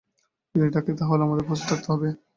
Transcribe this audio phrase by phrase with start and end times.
[0.55, 2.07] যদি ডাকে, তাহলে আমাদের প্রস্তুত থাকতে হবে।